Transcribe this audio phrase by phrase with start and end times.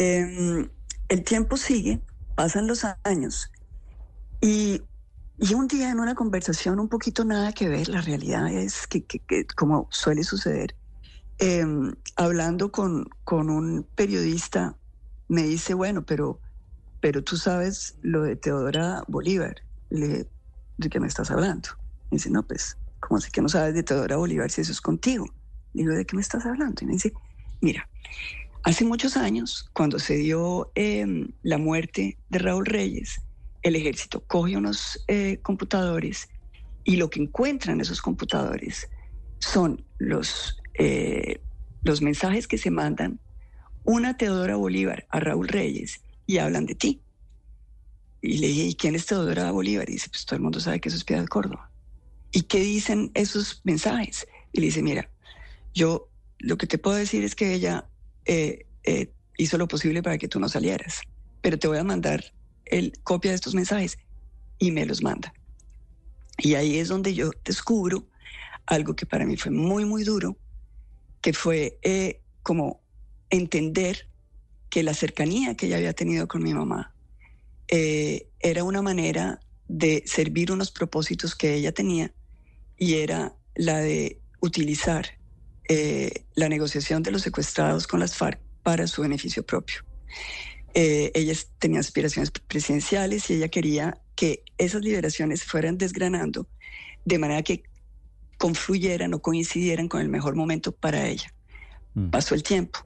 [0.00, 0.70] Em,
[1.08, 2.00] el tiempo sigue,
[2.36, 3.50] pasan los años
[4.40, 4.80] y,
[5.52, 9.04] un día en una conversación un poquito nada que ver, la realidad es que,
[9.56, 10.76] como suele suceder,
[11.38, 14.78] em, hablando con, con un periodista,
[15.26, 16.40] me dice, bueno, pero,
[17.00, 20.30] pero tú sabes lo de Teodora Bolívar, Le,
[20.76, 21.70] ¿de qué me estás hablando?
[22.12, 24.80] Me dice, no, pues, ¿cómo así que no sabes de Teodora Bolívar si eso es
[24.80, 25.26] contigo?
[25.72, 26.84] Digo, ¿de qué me estás hablando?
[26.84, 27.12] Y me dice,
[27.60, 27.88] mira,
[28.62, 33.20] hace muchos años, cuando se dio em, la muerte de Raúl Reyes,
[33.62, 36.28] el ejército coge unos eh, computadores
[36.84, 38.88] y lo que encuentran en esos computadores
[39.40, 41.40] son los, eh,
[41.82, 43.20] los mensajes que se mandan
[43.84, 47.02] una Teodora Bolívar a Raúl Reyes y hablan de ti.
[48.20, 49.88] Y le dije, ¿y quién es Teodora Bolívar?
[49.88, 51.70] Y dice, pues todo el mundo sabe que eso es Piedad Córdoba.
[52.32, 54.26] ¿Y qué dicen esos mensajes?
[54.52, 55.10] Y le dice, mira,
[55.72, 57.88] yo lo que te puedo decir es que ella
[58.28, 61.00] eh, eh, hizo lo posible para que tú no salieras,
[61.40, 62.22] pero te voy a mandar
[62.66, 63.98] el copia de estos mensajes
[64.58, 65.32] y me los manda.
[66.36, 68.06] Y ahí es donde yo descubro
[68.66, 70.36] algo que para mí fue muy, muy duro,
[71.22, 72.82] que fue eh, como
[73.30, 74.06] entender
[74.68, 76.94] que la cercanía que ella había tenido con mi mamá
[77.70, 82.14] era una manera de servir unos propósitos que ella tenía
[82.78, 85.17] y era la de utilizar
[85.68, 89.84] eh, la negociación de los secuestrados con las FARC para su beneficio propio.
[90.74, 96.46] Eh, ella tenía aspiraciones presidenciales y ella quería que esas liberaciones fueran desgranando
[97.04, 97.62] de manera que
[98.36, 101.32] confluyeran o coincidieran con el mejor momento para ella.
[101.94, 102.10] Mm.
[102.10, 102.80] Pasó el tiempo.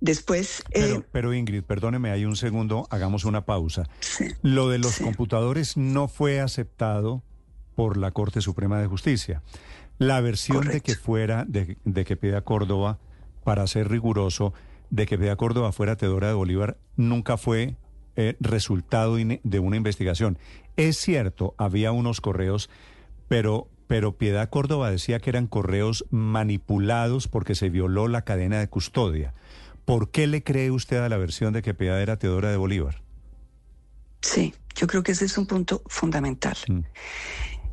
[0.00, 0.62] Después...
[0.70, 3.88] Eh, pero, Ingrid, perdóneme, hay un segundo, hagamos una pausa.
[4.42, 7.22] Lo de los computadores no fue aceptado
[7.74, 9.42] por la Corte Suprema de Justicia.
[9.98, 12.98] La versión de que fuera, de, que Pida Córdoba,
[13.44, 14.54] para ser riguroso,
[14.90, 17.76] de que Pida Córdoba fuera Teodora de Bolívar, nunca fue
[18.16, 20.38] eh, resultado de una investigación.
[20.76, 22.70] Es cierto, había unos correos,
[23.26, 28.68] pero, pero Piedad Córdoba decía que eran correos manipulados porque se violó la cadena de
[28.68, 29.34] custodia.
[29.84, 33.02] ¿Por qué le cree usted a la versión de que Piedad era Teodora de Bolívar?
[34.20, 36.56] Sí, yo creo que ese es un punto fundamental.
[36.68, 36.80] Mm.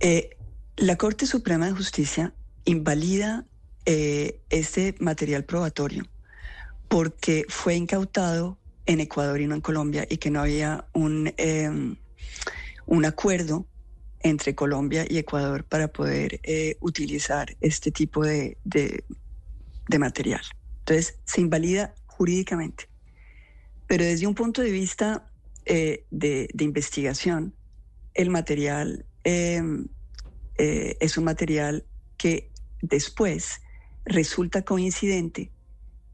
[0.00, 0.30] Eh,
[0.76, 2.32] la Corte Suprema de Justicia
[2.64, 3.44] invalida
[3.86, 6.04] eh, este material probatorio
[6.88, 11.96] porque fue incautado en Ecuador y no en Colombia y que no había un, em,
[12.86, 13.66] un acuerdo
[14.20, 18.56] entre Colombia y Ecuador para poder eh, utilizar este tipo de,
[19.98, 20.42] material.
[20.80, 22.88] Entonces, se invalida jurídicamente.
[23.86, 25.30] Pero desde un punto de vista
[25.66, 27.54] eh, de, investigación,
[28.14, 29.88] el material em,
[30.56, 31.84] eh, es un material
[32.16, 32.50] que
[32.80, 33.60] después
[34.04, 35.50] resulta coincidente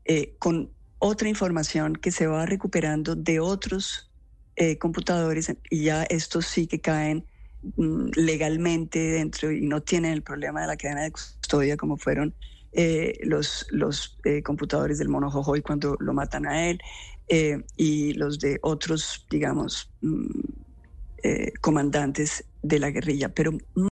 [0.05, 4.11] eh, con otra información que se va recuperando de otros
[4.57, 7.27] eh, computadores y ya estos sí que caen
[7.77, 12.35] mm, legalmente dentro y no tienen el problema de la cadena de custodia como fueron
[13.25, 16.81] los, los computadores del mono Jojoy cuando lo matan a él
[17.77, 20.41] y los de otros, digamos, mm,
[21.61, 23.29] comandantes de la guerrilla.
[23.31, 23.59] Pero